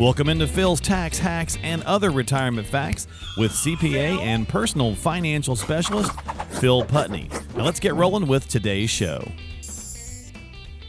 [0.00, 6.18] Welcome into Phil's Tax Hacks and Other Retirement Facts with CPA and personal financial specialist
[6.52, 7.28] Phil Putney.
[7.54, 9.30] Now let's get rolling with today's show.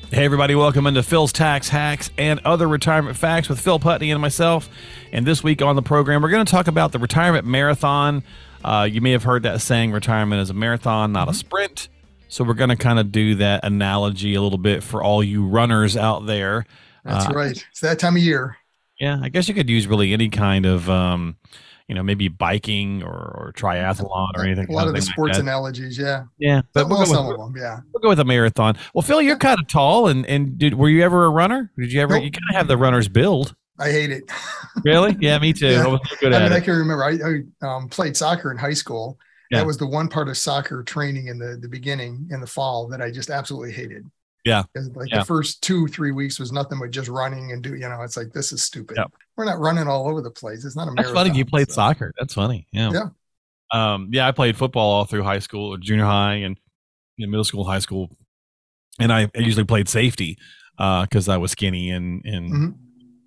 [0.10, 4.21] Hey, everybody, welcome into Phil's Tax Hacks and Other Retirement Facts with Phil Putney and
[4.21, 4.69] myself.
[5.12, 8.23] And this week on the program, we're going to talk about the retirement marathon.
[8.63, 11.89] Uh, you may have heard that saying retirement is a marathon, not a sprint.
[12.29, 15.46] So we're going to kind of do that analogy a little bit for all you
[15.46, 16.66] runners out there.
[17.03, 17.66] That's uh, right.
[17.71, 18.55] It's that time of year.
[19.02, 21.35] Yeah, I guess you could use really any kind of, um,
[21.88, 24.70] you know, maybe biking or, or triathlon or anything.
[24.70, 26.25] A lot of the sports like analogies, yeah.
[26.38, 27.80] Yeah, but we'll, some with, of them, yeah.
[27.91, 28.77] We'll go with a marathon.
[28.94, 31.72] Well, Phil, you're kind of tall, and and did were you ever a runner?
[31.80, 32.13] Did you ever?
[32.13, 32.25] Nope.
[32.25, 33.55] You kind of have the runner's build.
[33.80, 34.23] I hate it.
[34.85, 35.17] really?
[35.20, 35.70] Yeah, me too.
[35.70, 35.97] Yeah.
[36.22, 36.52] I, I mean, it.
[36.52, 39.17] I can remember I, I um, played soccer in high school.
[39.49, 39.59] Yeah.
[39.59, 42.88] That was the one part of soccer training in the the beginning in the fall
[42.89, 44.05] that I just absolutely hated.
[44.44, 44.63] Yeah.
[44.95, 45.20] Like yeah.
[45.20, 48.18] the first two, three weeks was nothing but just running and do, you know, it's
[48.18, 48.98] like, this is stupid.
[48.98, 49.12] Yep.
[49.38, 50.66] We're not running all over the place.
[50.66, 51.38] It's not a That's funny.
[51.38, 51.75] You played so.
[51.75, 52.14] soccer.
[52.17, 52.67] That's funny.
[52.72, 52.92] Yeah.
[52.92, 53.09] Yeah.
[53.73, 56.58] Um, yeah, I played football all through high school or junior high and
[57.17, 58.09] you know, middle school, high school.
[59.00, 60.38] And I, I usually played safety
[60.78, 62.70] uh, cause I was skinny and, and mm-hmm.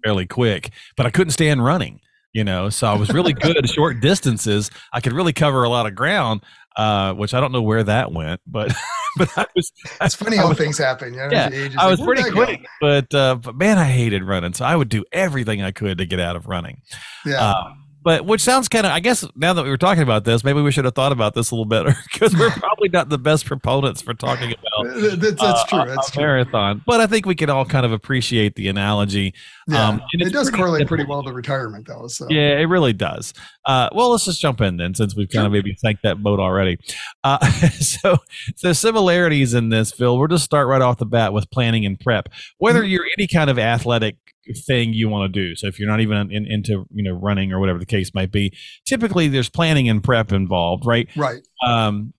[0.05, 2.01] fairly quick, but I couldn't stand running
[2.35, 5.69] you know so i was really good at short distances i could really cover a
[5.69, 6.43] lot of ground
[6.77, 8.75] uh, which i don't know where that went but
[9.17, 9.73] but I was.
[10.01, 11.15] It's funny I how was, things happen.
[11.15, 14.65] You know, yeah, I was pretty quick, but uh, but man, I hated running, so
[14.65, 16.83] I would do everything I could to get out of running.
[17.25, 17.41] Yeah.
[17.41, 20.45] Uh, but which sounds kind of i guess now that we were talking about this
[20.45, 23.19] maybe we should have thought about this a little better because we're probably not the
[23.19, 26.23] best proponents for talking about that's, that's uh, true that's true.
[26.23, 29.35] marathon but i think we can all kind of appreciate the analogy
[29.69, 33.33] yeah, um, it does correlate pretty well to retirement though so yeah it really does
[33.67, 35.47] uh, well let's just jump in then since we've kind sure.
[35.47, 36.79] of maybe sank that boat already
[37.25, 37.39] uh,
[37.71, 38.17] so
[38.63, 41.99] the similarities in this phil we'll just start right off the bat with planning and
[42.01, 42.91] prep whether mm-hmm.
[42.91, 44.17] you're any kind of athletic
[44.53, 45.57] thing you want to do.
[45.57, 48.31] So if you're not even in, into you know running or whatever the case might
[48.31, 51.09] be, typically there's planning and prep involved, right?
[51.17, 51.43] Right.
[51.65, 52.13] Um,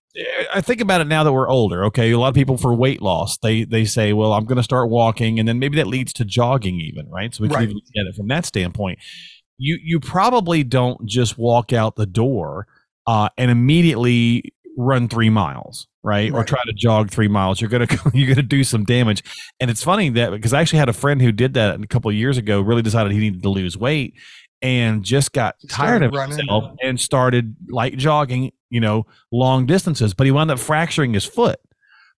[0.52, 1.84] I think about it now that we're older.
[1.86, 4.62] Okay, a lot of people for weight loss, they they say, well, I'm going to
[4.62, 7.34] start walking, and then maybe that leads to jogging, even right.
[7.34, 7.64] So we can right.
[7.64, 8.98] even get it from that standpoint.
[9.58, 12.66] You you probably don't just walk out the door
[13.06, 16.32] uh, and immediately run three miles, right?
[16.32, 16.38] right?
[16.38, 17.60] Or try to jog three miles.
[17.60, 19.22] You're gonna you're gonna do some damage.
[19.60, 22.10] And it's funny that because I actually had a friend who did that a couple
[22.12, 22.60] years ago.
[22.60, 24.14] Really decided he needed to lose weight
[24.62, 26.38] and just got tired of running.
[26.38, 30.14] himself and started like jogging, you know, long distances.
[30.14, 31.60] But he wound up fracturing his foot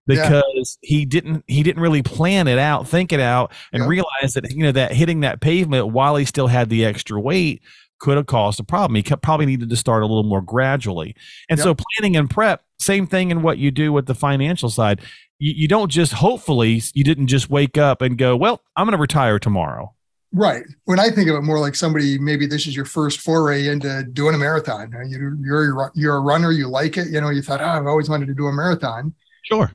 [0.06, 0.88] because yeah.
[0.88, 3.91] he didn't he didn't really plan it out, think it out, and yep.
[3.91, 7.62] realize that you know that hitting that pavement while he still had the extra weight
[8.00, 8.94] could have caused a problem.
[8.94, 11.14] He probably needed to start a little more gradually.
[11.48, 11.64] And yep.
[11.64, 15.00] so planning and prep, same thing in what you do with the financial side.
[15.38, 18.97] You, you don't just hopefully you didn't just wake up and go, well, I'm going
[18.97, 19.94] to retire tomorrow.
[20.32, 20.64] Right.
[20.84, 24.04] When I think of it more like somebody, maybe this is your first foray into
[24.12, 24.92] doing a marathon.
[25.08, 27.08] You, you're you're a runner, you like it.
[27.08, 29.14] You know, you thought, oh, I've always wanted to do a marathon.
[29.44, 29.72] Sure.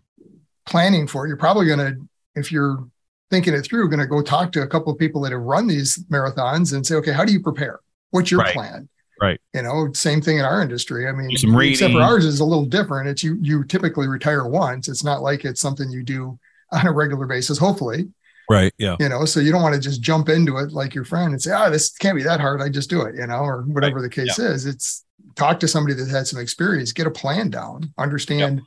[0.68, 2.88] Planning for it, you're probably going to, if you're
[3.32, 5.66] thinking it through, going to go talk to a couple of people that have run
[5.66, 7.80] these marathons and say, okay, how do you prepare?
[8.12, 8.54] What's your right.
[8.54, 8.90] plan?
[9.20, 9.42] Right.
[9.56, 11.08] You know, same thing in our industry.
[11.08, 13.10] I mean, except for ours is a little different.
[13.10, 14.88] It's you you typically retire once.
[14.88, 16.38] It's not like it's something you do
[16.72, 18.10] on a regular basis, hopefully.
[18.50, 18.74] Right.
[18.78, 18.98] Yeah.
[19.00, 21.42] You know, so you don't want to just jump into it like your friend and
[21.42, 22.62] say, oh, this can't be that hard.
[22.62, 24.02] I just do it, you know, or whatever right.
[24.04, 24.50] the case yeah.
[24.50, 24.66] is.
[24.66, 25.06] It's
[25.36, 28.66] talk to somebody that had some experience, get a plan down, understand yep.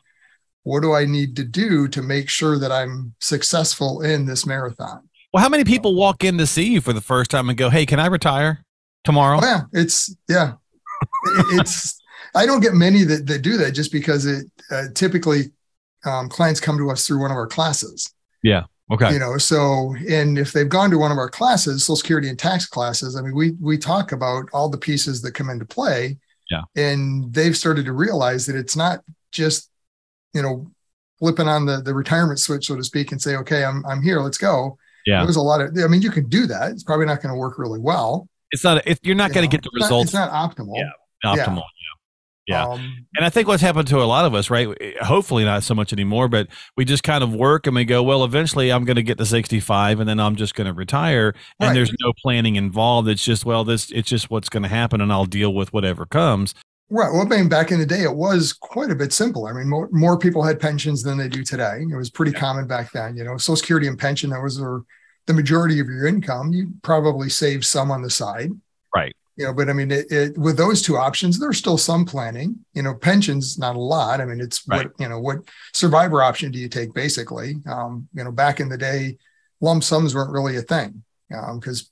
[0.63, 5.09] what do I need to do to make sure that I'm successful in this marathon.
[5.33, 7.69] Well, how many people walk in to see you for the first time and go,
[7.69, 8.65] Hey, can I retire?
[9.07, 9.39] tomorrow?
[9.41, 10.55] Oh, yeah, it's yeah,
[11.53, 11.99] it's.
[12.35, 15.53] I don't get many that, that do that just because it uh, typically
[16.05, 18.13] um, clients come to us through one of our classes.
[18.43, 18.65] Yeah.
[18.91, 19.13] Okay.
[19.13, 22.39] You know, so and if they've gone to one of our classes, Social Security and
[22.39, 26.19] tax classes, I mean, we we talk about all the pieces that come into play.
[26.51, 26.63] Yeah.
[26.77, 29.01] And they've started to realize that it's not
[29.33, 29.71] just,
[30.33, 30.71] you know,
[31.19, 34.21] flipping on the the retirement switch, so to speak, and say, okay, I'm I'm here,
[34.21, 34.79] let's go.
[35.05, 35.25] Yeah.
[35.25, 36.71] There's a lot of I mean, you can do that.
[36.71, 39.55] It's probably not going to work really well it's not if you're not going to
[39.55, 40.07] get the results.
[40.07, 40.77] it's not optimal.
[40.77, 41.63] Yeah, optimal.
[42.47, 42.65] Yeah.
[42.65, 44.69] Um, and I think what's happened to a lot of us, right?
[45.03, 46.47] Hopefully not so much anymore, but
[46.77, 49.27] we just kind of work and we go, well, eventually I'm going to get to
[49.27, 51.35] 65 and then I'm just going to retire.
[51.59, 51.75] And right.
[51.75, 53.09] there's no planning involved.
[53.09, 56.07] It's just, well, this, it's just what's going to happen and I'll deal with whatever
[56.07, 56.55] comes.
[56.89, 57.11] Right.
[57.13, 59.47] Well, I mean, back in the day, it was quite a bit simple.
[59.47, 61.85] I mean, more, more people had pensions than they do today.
[61.91, 62.39] It was pretty yeah.
[62.39, 64.83] common back then, you know, social security and pension, that was their,
[65.27, 68.53] the majority of your income, you probably save some on the side.
[68.95, 69.17] Right.
[69.37, 72.65] You know, but I mean, it, it, with those two options, there's still some planning.
[72.73, 74.21] You know, pensions not a lot.
[74.21, 74.87] I mean, it's right.
[74.87, 75.39] what you know, what
[75.75, 76.95] survivor option do you take?
[76.95, 79.19] Basically, um, you know, back in the day,
[79.61, 81.87] lump sums weren't really a thing because um,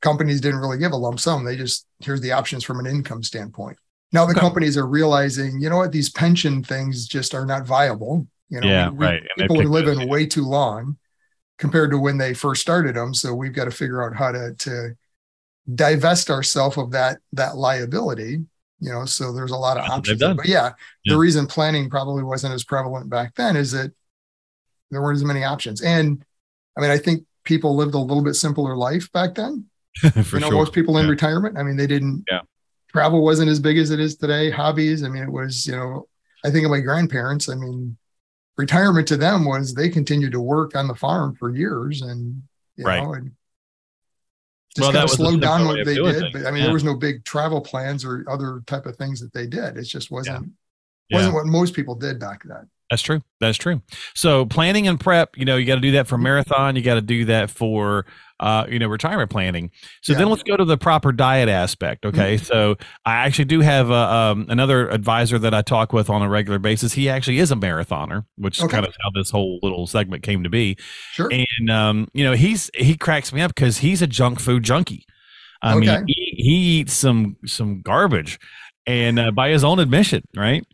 [0.00, 1.44] companies didn't really give a lump sum.
[1.44, 3.78] They just here's the options from an income standpoint.
[4.12, 4.40] Now the okay.
[4.40, 8.26] companies are realizing, you know what, these pension things just are not viable.
[8.48, 9.22] You know, yeah, we, right.
[9.38, 10.98] people are living way too long
[11.58, 13.14] compared to when they first started them.
[13.14, 14.96] So we've got to figure out how to to
[15.74, 18.44] divest ourselves of that that liability.
[18.82, 20.20] You know, so there's a lot of options.
[20.20, 20.72] But yeah,
[21.04, 23.92] yeah, the reason planning probably wasn't as prevalent back then is that
[24.90, 25.82] there weren't as many options.
[25.82, 26.24] And
[26.76, 29.66] I mean, I think people lived a little bit simpler life back then.
[30.22, 30.52] For you know, sure.
[30.52, 31.10] most people in yeah.
[31.10, 31.58] retirement.
[31.58, 32.24] I mean, they didn't.
[32.30, 32.40] Yeah.
[32.88, 34.50] Travel wasn't as big as it is today.
[34.50, 35.04] Hobbies.
[35.04, 35.66] I mean, it was.
[35.66, 36.08] You know,
[36.44, 37.48] I think of my grandparents.
[37.48, 37.96] I mean,
[38.56, 42.42] retirement to them was they continued to work on the farm for years, and
[42.76, 43.02] you right.
[43.02, 43.32] know, and
[44.76, 46.32] just well, kind of slowed down what they did.
[46.32, 46.64] But I mean, yeah.
[46.64, 49.76] there was no big travel plans or other type of things that they did.
[49.76, 50.52] It just wasn't
[51.08, 51.16] yeah.
[51.16, 52.68] wasn't what most people did back then.
[52.90, 53.20] That's true.
[53.38, 53.82] That's true.
[54.16, 56.24] So planning and prep, you know, you got to do that for mm-hmm.
[56.24, 56.74] marathon.
[56.74, 58.04] You got to do that for,
[58.40, 59.70] uh, you know, retirement planning.
[60.02, 60.18] So yeah.
[60.18, 62.04] then let's go to the proper diet aspect.
[62.04, 62.34] Okay.
[62.34, 62.44] Mm-hmm.
[62.44, 62.76] So
[63.06, 66.58] I actually do have a, um, another advisor that I talk with on a regular
[66.58, 66.92] basis.
[66.94, 70.42] He actually is a marathoner, which is kind of how this whole little segment came
[70.42, 70.76] to be.
[71.12, 71.30] Sure.
[71.30, 75.06] And, um, you know, he's, he cracks me up because he's a junk food junkie.
[75.62, 75.98] I okay.
[75.98, 78.40] mean, he, he eats some, some garbage
[78.86, 80.64] and uh, by his own admission, right?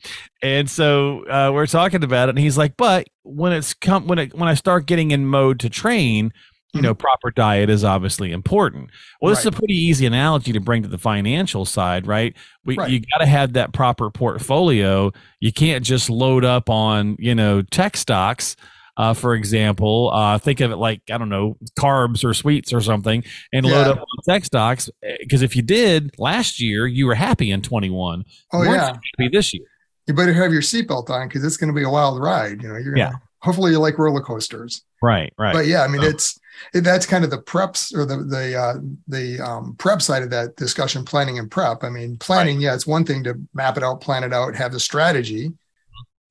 [0.42, 4.18] And so uh, we're talking about it, and he's like, "But when it's come when
[4.18, 6.32] it when I start getting in mode to train,
[6.72, 7.00] you know, mm-hmm.
[7.00, 9.52] proper diet is obviously important." Well, this right.
[9.52, 12.34] is a pretty easy analogy to bring to the financial side, right?
[12.64, 12.90] We right.
[12.90, 15.12] you got to have that proper portfolio.
[15.40, 18.56] You can't just load up on you know tech stocks
[18.96, 22.80] uh, for example, uh, think of it like I don't know carbs or sweets or
[22.80, 23.72] something, and yeah.
[23.72, 24.88] load up on tech stocks.
[25.20, 28.24] Because if you did last year, you were happy in 21.
[28.52, 29.66] Oh yeah, happy this year.
[30.06, 32.62] You better have your seatbelt on because it's going to be a wild ride.
[32.62, 33.12] You know, you're gonna, yeah.
[33.42, 34.82] Hopefully, you like roller coasters.
[35.02, 35.52] Right, right.
[35.52, 36.38] But yeah, I mean, it's
[36.72, 38.74] it, that's kind of the preps or the the uh,
[39.08, 41.84] the um, prep side of that discussion, planning and prep.
[41.84, 42.62] I mean, planning, right.
[42.62, 45.52] yeah, it's one thing to map it out, plan it out, have the strategy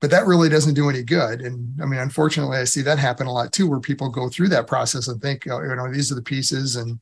[0.00, 1.40] but that really doesn't do any good.
[1.40, 4.48] And I mean, unfortunately, I see that happen a lot too, where people go through
[4.48, 7.00] that process and think, oh, you know, these are the pieces, and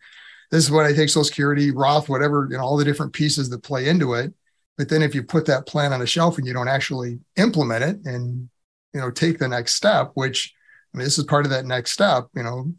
[0.51, 3.49] this is what I take Social Security, Roth, whatever, you know, all the different pieces
[3.51, 4.33] that play into it.
[4.79, 7.85] But then if you put that plan on a shelf and you don't actually implement
[7.85, 8.49] it and
[8.93, 10.55] you know take the next step, which
[10.93, 12.73] I mean, this is part of that next step, you know,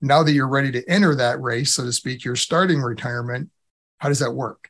[0.00, 3.50] now that you're ready to enter that race, so to speak, you're starting retirement.
[3.98, 4.68] How does that work?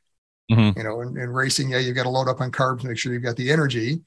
[0.50, 0.78] Mm-hmm.
[0.78, 3.14] You know, in, in racing, yeah, you've got to load up on carbs, make sure
[3.14, 4.02] you've got the energy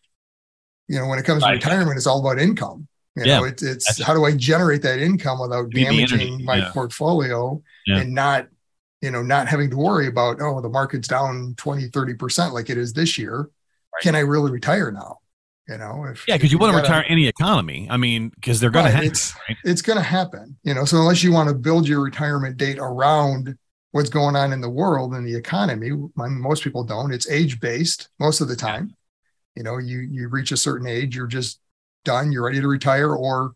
[0.88, 2.88] you know, when it comes to retirement, it's all about income.
[3.16, 6.72] You yeah, know, it's, it's how do I generate that income without damaging my yeah.
[6.74, 8.00] portfolio yeah.
[8.00, 8.48] and not,
[9.02, 12.78] you know, not having to worry about, oh, the market's down 20, 30% like it
[12.78, 13.38] is this year.
[13.40, 14.02] Right.
[14.02, 15.20] Can I really retire now?
[15.70, 17.88] You know, if yeah, because you, you want to retire any economy.
[17.90, 19.12] I mean, because they're going right, to happen.
[19.12, 19.58] It's, right?
[19.64, 20.58] it's going to happen.
[20.64, 23.58] You know, so unless you want to build your retirement date around
[23.92, 27.12] what's going on in the world and the economy, I mean, most people don't.
[27.12, 28.95] It's age based most of the time
[29.56, 31.60] you know you you reach a certain age you're just
[32.04, 33.56] done you're ready to retire or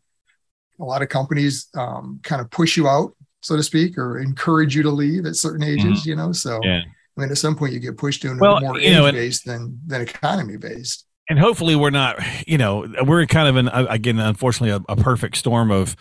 [0.79, 4.75] a lot of companies um, kind of push you out so to speak or encourage
[4.75, 6.09] you to leave at certain ages mm-hmm.
[6.09, 6.81] you know so yeah.
[7.17, 9.79] i mean at some point you get pushed to well, more age know, based than
[9.87, 12.17] than economy based and hopefully we're not
[12.47, 15.95] you know we're kind of an again unfortunately a, a perfect storm of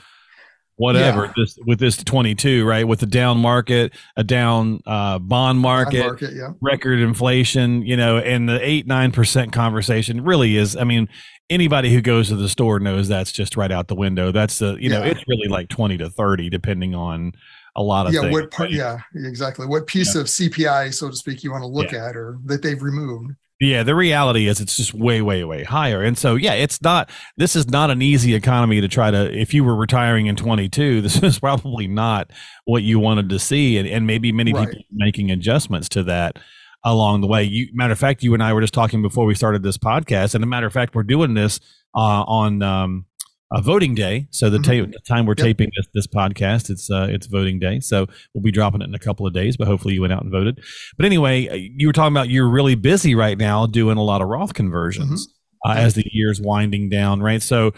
[0.79, 1.33] whatever yeah.
[1.37, 6.11] this with this 22 right with the down market a down uh, bond market, bond
[6.11, 6.53] market yeah.
[6.61, 11.09] record inflation you know and the 8 9% conversation really is i mean
[11.51, 14.75] anybody who goes to the store knows that's just right out the window that's the
[14.75, 14.99] you yeah.
[14.99, 17.33] know it's really like 20 to 30 depending on
[17.77, 18.77] a lot of yeah things, what part right?
[18.77, 22.39] yeah exactly what piece of cpi so to speak you want to look at or
[22.45, 26.03] that they've removed yeah, the reality is it's just way, way, way higher.
[26.03, 29.53] And so, yeah, it's not, this is not an easy economy to try to, if
[29.53, 32.31] you were retiring in 22, this is probably not
[32.65, 33.77] what you wanted to see.
[33.77, 34.69] And, and maybe many right.
[34.69, 36.39] people making adjustments to that
[36.85, 37.43] along the way.
[37.43, 40.37] You, matter of fact, you and I were just talking before we started this podcast.
[40.37, 41.59] And a matter of fact, we're doing this
[41.97, 43.07] uh, on, um,
[43.51, 44.27] uh, voting day.
[44.31, 44.85] So the, mm-hmm.
[44.85, 45.47] ta- the time we're yep.
[45.47, 47.81] taping this, this podcast, it's uh, it's voting day.
[47.81, 49.57] So we'll be dropping it in a couple of days.
[49.57, 50.61] But hopefully you went out and voted.
[50.97, 54.21] But anyway, uh, you were talking about you're really busy right now doing a lot
[54.21, 55.71] of Roth conversions mm-hmm.
[55.71, 57.43] uh, as the year's winding down, right?
[57.43, 57.73] So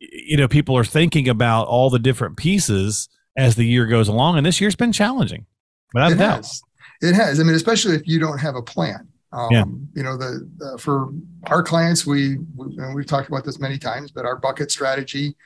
[0.00, 4.36] you know people are thinking about all the different pieces as the year goes along,
[4.36, 5.46] and this year's been challenging.
[5.94, 6.36] Without it doubt.
[6.38, 6.62] has.
[7.00, 7.40] It has.
[7.40, 9.08] I mean, especially if you don't have a plan.
[9.32, 9.64] Um, yeah.
[9.94, 11.10] You know, the, the, for
[11.44, 15.36] our clients, we, we and we've talked about this many times, but our bucket strategy,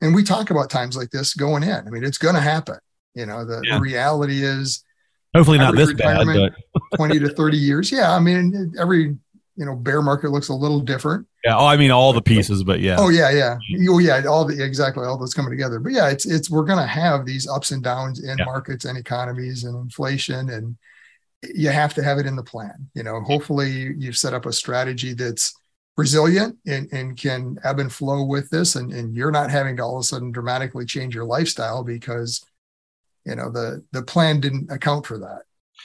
[0.00, 1.86] and we talk about times like this going in.
[1.86, 2.78] I mean, it's going to happen.
[3.14, 3.76] You know, the, yeah.
[3.76, 4.84] the reality is,
[5.34, 6.52] hopefully not this bad, but
[6.96, 7.90] 20 to 30 years.
[7.90, 9.16] Yeah, I mean, every
[9.56, 11.26] you know, bear market looks a little different.
[11.44, 11.56] Yeah.
[11.56, 12.96] Oh, I mean, all the pieces, but yeah.
[12.98, 13.56] Oh yeah, yeah.
[13.88, 15.78] Oh yeah, all the exactly all those coming together.
[15.78, 18.44] But yeah, it's it's we're gonna have these ups and downs in yeah.
[18.44, 20.76] markets and economies and inflation, and
[21.42, 22.88] you have to have it in the plan.
[22.94, 25.54] You know, hopefully you've set up a strategy that's
[25.96, 29.82] resilient and, and can ebb and flow with this, and, and you're not having to
[29.82, 32.44] all of a sudden dramatically change your lifestyle because
[33.24, 35.42] you know the the plan didn't account for that.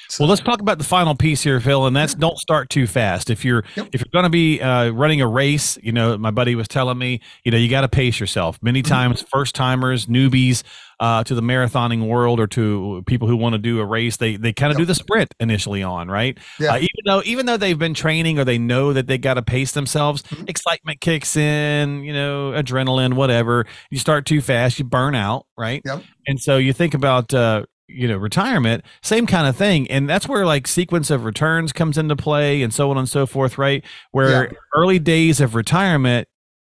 [0.10, 0.24] So.
[0.24, 3.30] Well, let's talk about the final piece here, Phil, and that's don't start too fast.
[3.30, 3.90] If you're yep.
[3.92, 6.98] if you're going to be uh, running a race, you know, my buddy was telling
[6.98, 8.60] me, you know, you got to pace yourself.
[8.62, 8.94] Many mm-hmm.
[8.94, 10.64] times, first timers, newbies
[11.00, 14.36] uh, to the marathoning world, or to people who want to do a race, they
[14.36, 14.84] they kind of yep.
[14.84, 16.38] do the sprint initially on, right?
[16.60, 16.74] Yeah.
[16.74, 19.42] Uh, even though even though they've been training or they know that they got to
[19.42, 20.46] pace themselves, mm-hmm.
[20.48, 23.66] excitement kicks in, you know, adrenaline, whatever.
[23.90, 25.82] You start too fast, you burn out, right?
[25.86, 26.04] Yep.
[26.28, 30.28] And so you think about uh, you know retirement same kind of thing and that's
[30.28, 33.84] where like sequence of returns comes into play and so on and so forth right
[34.12, 34.58] where yeah.
[34.76, 36.28] early days of retirement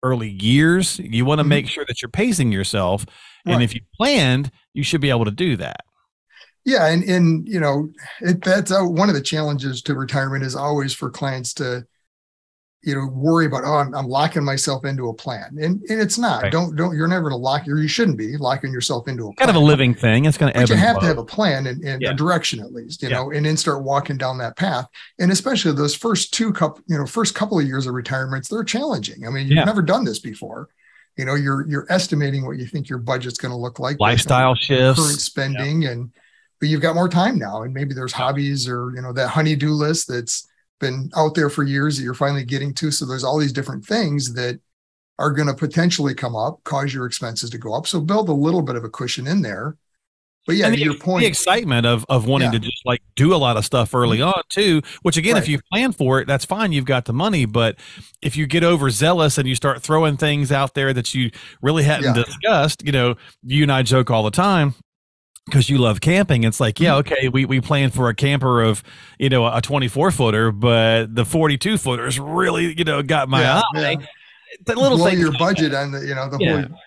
[0.03, 1.49] early years you want to mm-hmm.
[1.49, 3.05] make sure that you're pacing yourself
[3.45, 3.53] right.
[3.53, 5.81] and if you planned you should be able to do that
[6.65, 7.89] yeah and and you know
[8.21, 11.85] it, that's uh, one of the challenges to retirement is always for clients to
[12.83, 16.17] you know worry about oh I'm, I'm locking myself into a plan and and it's
[16.17, 16.51] not right.
[16.51, 19.33] don't don't you're never going to lock or you shouldn't be locking yourself into a
[19.33, 19.47] plan.
[19.47, 21.67] kind of a living thing it's going to but you have to have a plan
[21.67, 22.11] and, and yeah.
[22.11, 23.15] a direction at least you yeah.
[23.15, 24.85] know and then start walking down that path
[25.19, 28.63] and especially those first two couple you know first couple of years of retirements they're
[28.63, 29.63] challenging i mean you've yeah.
[29.63, 30.67] never done this before
[31.17, 34.55] you know you're you're estimating what you think your budget's going to look like lifestyle
[34.55, 36.11] shifts current spending and
[36.59, 39.71] but you've got more time now and maybe there's hobbies or you know that honeydew
[39.71, 40.47] list that's
[40.79, 42.91] been out there for years that you're finally getting to.
[42.91, 44.59] So there's all these different things that
[45.19, 47.87] are going to potentially come up, cause your expenses to go up.
[47.87, 49.77] So build a little bit of a cushion in there.
[50.45, 52.59] But yeah, and to your point, the excitement of of wanting yeah.
[52.59, 54.27] to just like do a lot of stuff early mm-hmm.
[54.27, 54.81] on too.
[55.01, 55.43] Which again, right.
[55.43, 56.73] if you plan for it, that's fine.
[56.73, 57.45] You've got the money.
[57.45, 57.77] But
[58.21, 62.13] if you get overzealous and you start throwing things out there that you really hadn't
[62.13, 62.23] yeah.
[62.23, 64.75] discussed, you know, you and I joke all the time
[65.45, 67.13] because you love camping it's like yeah mm-hmm.
[67.13, 68.83] okay we, we plan for a camper of
[69.19, 73.61] you know a 24 footer but the 42 footers really you know got my yeah,
[73.75, 74.05] eye yeah.
[74.65, 76.61] the little blow your budget on the you know the yeah.
[76.61, 76.77] whole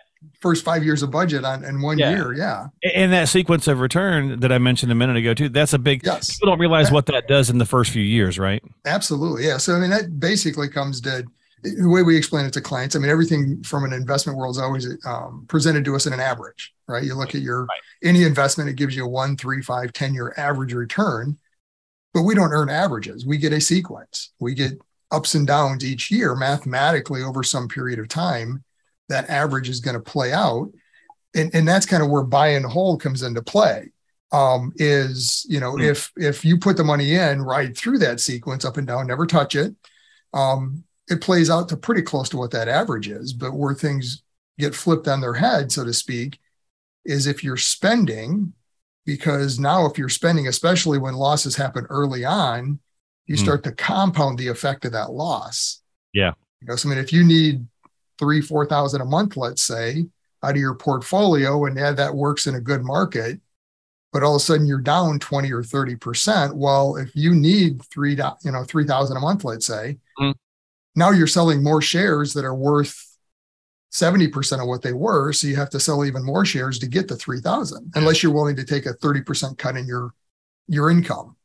[0.41, 2.11] first five years of budget on in one yeah.
[2.11, 5.73] year yeah and that sequence of return that i mentioned a minute ago too that's
[5.73, 6.35] a big yes.
[6.35, 9.75] people don't realize what that does in the first few years right absolutely yeah so
[9.75, 11.25] i mean that basically comes to
[11.75, 14.61] the way we explain it to clients, I mean, everything from an investment world is
[14.61, 17.03] always um, presented to us in an average, right?
[17.03, 17.81] You look at your right.
[18.03, 21.39] any investment, it gives you a one, three, five, 10 year average return,
[22.15, 23.27] but we don't earn averages.
[23.27, 24.33] We get a sequence.
[24.39, 24.73] We get
[25.11, 28.65] ups and downs each year mathematically over some period of time.
[29.09, 30.71] That average is going to play out.
[31.35, 33.91] And, and that's kind of where buy and hold comes into play.
[34.33, 35.89] Um, is you know, mm-hmm.
[35.89, 39.25] if if you put the money in, ride through that sequence up and down, never
[39.25, 39.75] touch it.
[40.35, 43.33] Um, it plays out to pretty close to what that average is.
[43.33, 44.23] But where things
[44.59, 46.39] get flipped on their head, so to speak,
[47.05, 48.53] is if you're spending,
[49.05, 52.81] because now if you're spending, especially when losses happen early on,
[53.27, 53.41] you mm.
[53.41, 55.81] start to compound the effect of that loss.
[56.13, 56.33] Yeah.
[56.61, 57.67] You know, so I mean, if you need
[58.19, 60.07] three, four thousand a month, let's say,
[60.43, 63.41] out of your portfolio, and yeah, that works in a good market,
[64.13, 66.57] but all of a sudden you're down 20 or 30 percent.
[66.57, 70.35] Well, if you need three, you know, three thousand a month, let's say, mm
[70.97, 73.07] now you're selling more shares that are worth
[73.93, 75.33] 70% of what they were.
[75.33, 78.57] So you have to sell even more shares to get to 3000 unless you're willing
[78.57, 80.13] to take a 30% cut in your,
[80.69, 81.37] your income.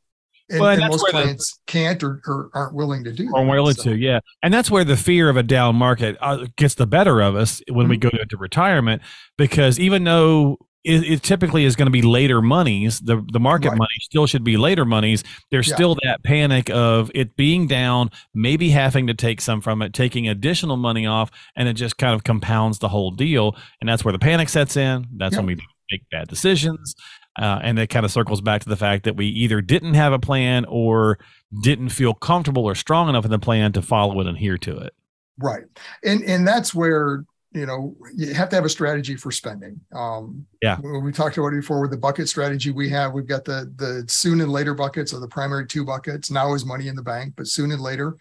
[0.50, 3.34] And, well, and, and most clients the, can't or, or, aren't willing to do that.
[3.34, 3.84] Aren't willing so.
[3.84, 4.20] to, yeah.
[4.42, 7.62] And that's where the fear of a down market uh, gets the better of us
[7.68, 7.90] when mm-hmm.
[7.90, 9.02] we go into retirement,
[9.38, 13.00] because even though it, it, typically is going to be later monies.
[13.00, 13.78] The the market right.
[13.78, 15.22] money still should be later monies.
[15.50, 15.74] There's yeah.
[15.74, 20.28] still that panic of it being down, maybe having to take some from it, taking
[20.28, 23.56] additional money off, and it just kind of compounds the whole deal.
[23.80, 25.06] And that's where the panic sets in.
[25.16, 25.56] That's when we
[25.90, 26.94] make bad decisions.
[27.38, 30.12] Uh, and it kind of circles back to the fact that we either didn't have
[30.12, 31.18] a plan or
[31.62, 34.76] didn't feel comfortable or strong enough in the plan to follow it and adhere to
[34.76, 34.94] it.
[35.38, 35.64] Right.
[36.04, 37.24] And and that's where
[37.54, 39.80] you know you have to have a strategy for spending.
[39.92, 40.78] Um yeah.
[40.80, 44.04] we talked about it before with the bucket strategy we have we've got the the
[44.08, 46.30] soon and later buckets or the primary two buckets.
[46.30, 48.16] Now is money in the bank but soon and later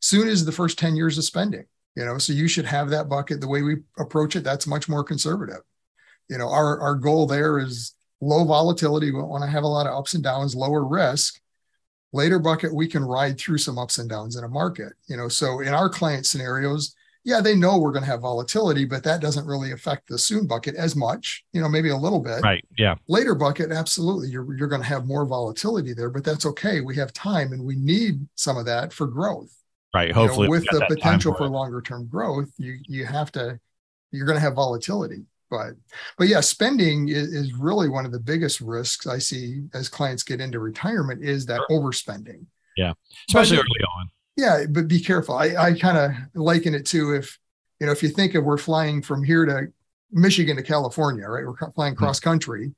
[0.00, 1.64] soon is the first 10 years of spending
[1.96, 3.40] you know so you should have that bucket.
[3.40, 5.62] The way we approach it that's much more conservative.
[6.28, 9.10] You know our our goal there is low volatility.
[9.10, 11.40] We don't want to have a lot of ups and downs lower risk.
[12.12, 15.28] Later bucket we can ride through some ups and downs in a market you know
[15.28, 16.95] so in our client scenarios
[17.26, 20.46] yeah, they know we're going to have volatility, but that doesn't really affect the soon
[20.46, 22.40] bucket as much, you know, maybe a little bit.
[22.40, 22.64] Right.
[22.78, 22.94] Yeah.
[23.08, 24.28] Later bucket, absolutely.
[24.28, 26.80] You're, you're going to have more volatility there, but that's okay.
[26.82, 29.52] We have time and we need some of that for growth.
[29.92, 30.12] Right.
[30.12, 33.58] Hopefully, you know, with the potential for, for longer term growth, you you have to
[34.12, 35.24] you're going to have volatility.
[35.50, 35.72] But
[36.18, 40.22] but yeah, spending is, is, really one of the biggest risks I see as clients
[40.22, 42.44] get into retirement is that overspending.
[42.76, 42.92] Yeah,
[43.28, 44.10] especially early on.
[44.36, 45.34] Yeah, but be careful.
[45.34, 47.38] I, I kind of liken it to if
[47.80, 49.72] you know if you think of we're flying from here to
[50.12, 51.44] Michigan to California, right?
[51.44, 51.98] We're flying hmm.
[51.98, 52.72] cross country,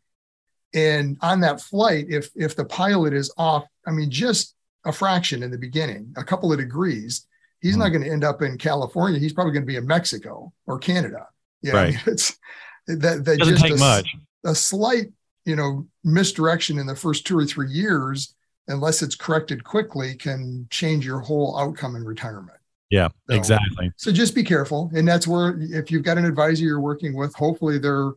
[0.75, 5.43] and on that flight, if if the pilot is off, I mean, just a fraction
[5.43, 7.27] in the beginning, a couple of degrees,
[7.61, 7.81] he's mm-hmm.
[7.81, 9.19] not going to end up in California.
[9.19, 11.27] He's probably going to be in Mexico or Canada.
[11.62, 11.97] Know, right.
[12.07, 12.38] it's
[12.87, 14.15] that that doesn't just take a, much.
[14.45, 15.07] A slight,
[15.45, 18.35] you know, misdirection in the first two or three years,
[18.68, 22.58] unless it's corrected quickly, can change your whole outcome in retirement.
[22.90, 23.92] Yeah, so, exactly.
[23.96, 27.34] So just be careful, and that's where if you've got an advisor you're working with,
[27.34, 28.12] hopefully they're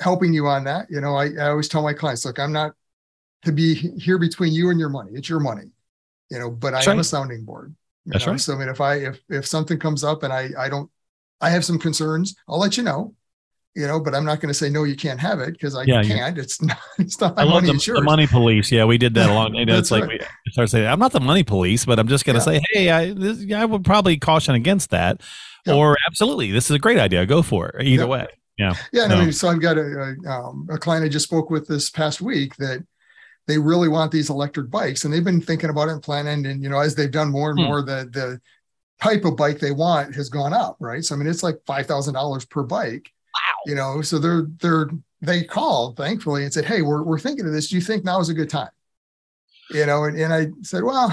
[0.00, 0.90] helping you on that.
[0.90, 2.72] You know, I, I always tell my clients, look, I'm not
[3.44, 5.12] to be here between you and your money.
[5.14, 5.70] It's your money
[6.30, 7.74] you know, but That's I am a sounding board.
[8.06, 8.32] That's know?
[8.32, 8.40] right.
[8.40, 10.90] So I mean, if I if if something comes up and I I don't
[11.40, 13.14] I have some concerns, I'll let you know.
[13.76, 15.82] You know, but I'm not going to say no, you can't have it because I
[15.82, 16.38] yeah, can't.
[16.38, 16.78] It's not.
[16.98, 17.38] It's not.
[17.38, 18.72] I love the, the, money police.
[18.72, 19.54] Yeah, we did that a long.
[19.54, 20.18] You know, it's like we
[20.50, 22.58] start saying, "I'm not the money police," but I'm just going to yeah.
[22.58, 25.20] say, "Hey, I this, I would probably caution against that,"
[25.66, 25.74] yeah.
[25.74, 27.26] or "Absolutely, this is a great idea.
[27.26, 28.26] Go for it." Either way.
[28.56, 28.74] Yeah.
[28.92, 29.08] Yeah.
[29.08, 29.16] No.
[29.16, 31.90] I mean, so I've got a, a, um, a client I just spoke with this
[31.90, 32.82] past week that
[33.46, 36.62] they really want these electric bikes and they've been thinking about it and planning and
[36.62, 37.66] you know as they've done more and hmm.
[37.66, 38.40] more the the
[39.02, 42.48] type of bike they want has gone up right so i mean it's like $5000
[42.48, 43.12] per bike
[43.66, 44.88] you know so they're they're
[45.20, 47.68] they called thankfully and said hey we're, we're thinking of this.
[47.68, 48.70] Do you think now is a good time?
[49.70, 51.12] You know and, and i said well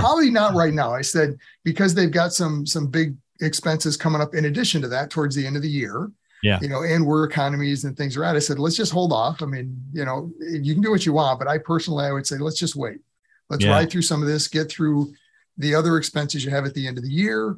[0.00, 0.92] probably not right now.
[0.92, 5.10] I said because they've got some some big expenses coming up in addition to that
[5.10, 6.10] towards the end of the year.
[6.42, 6.58] Yeah.
[6.60, 8.36] You know and where economies and things are at.
[8.36, 9.42] I said let's just hold off.
[9.42, 12.26] I mean you know you can do what you want but i personally i would
[12.26, 12.98] say let's just wait.
[13.50, 13.72] Let's yeah.
[13.72, 15.12] ride through some of this get through
[15.56, 17.56] the other expenses you have at the end of the year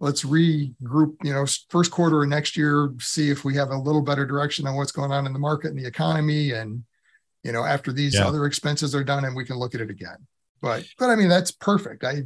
[0.00, 4.02] let's regroup you know first quarter of next year see if we have a little
[4.02, 6.84] better direction on what's going on in the market and the economy and
[7.42, 8.26] you know after these yeah.
[8.26, 10.18] other expenses are done and we can look at it again
[10.62, 12.22] but but i mean that's perfect i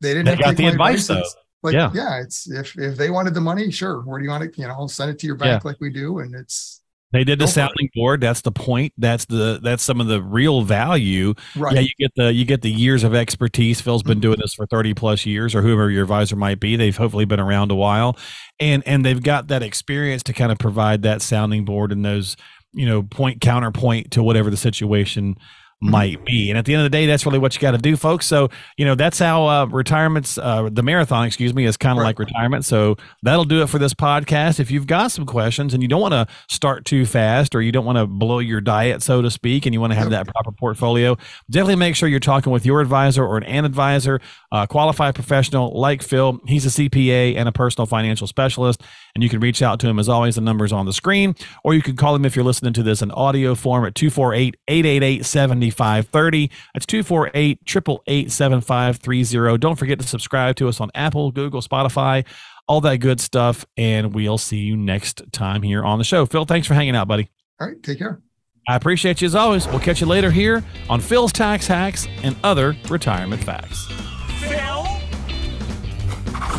[0.00, 1.22] they didn't they got the advice though
[1.62, 1.90] like, yeah.
[1.94, 4.00] yeah, it's if if they wanted the money, sure.
[4.00, 4.56] Where do you want it?
[4.56, 5.68] You know, I'll send it to your bank yeah.
[5.68, 6.80] like we do, and it's
[7.12, 8.20] they did the sounding board.
[8.20, 8.92] That's the point.
[8.96, 11.34] That's the that's some of the real value.
[11.56, 11.74] Right.
[11.74, 13.80] Yeah, you get the you get the years of expertise.
[13.80, 14.20] Phil's been mm-hmm.
[14.20, 16.76] doing this for thirty plus years, or whoever your advisor might be.
[16.76, 18.16] They've hopefully been around a while,
[18.60, 22.36] and and they've got that experience to kind of provide that sounding board and those
[22.72, 25.36] you know point counterpoint to whatever the situation.
[25.80, 26.50] Might be.
[26.50, 28.26] And at the end of the day, that's really what you got to do, folks.
[28.26, 32.02] So, you know, that's how uh, retirements, uh, the marathon, excuse me, is kind of
[32.02, 32.08] right.
[32.08, 32.66] like retirement.
[32.66, 34.60] So that'll do it for this podcast.
[34.60, 37.72] If you've got some questions and you don't want to start too fast or you
[37.72, 40.26] don't want to blow your diet, so to speak, and you want to have that
[40.26, 41.16] proper portfolio,
[41.48, 44.20] definitely make sure you're talking with your advisor or an advisor,
[44.52, 46.40] a qualified professional like Phil.
[46.46, 48.82] He's a CPA and a personal financial specialist.
[49.14, 50.34] And you can reach out to him as always.
[50.34, 53.02] The number's on the screen, or you can call him if you're listening to this
[53.02, 55.24] in audio form at 248 888
[55.70, 56.50] 7530.
[56.74, 59.58] That's 248 888 7530.
[59.58, 62.26] Don't forget to subscribe to us on Apple, Google, Spotify,
[62.68, 63.66] all that good stuff.
[63.76, 66.26] And we'll see you next time here on the show.
[66.26, 67.28] Phil, thanks for hanging out, buddy.
[67.60, 67.82] All right.
[67.82, 68.20] Take care.
[68.68, 69.66] I appreciate you as always.
[69.66, 73.88] We'll catch you later here on Phil's Tax Hacks and other retirement facts.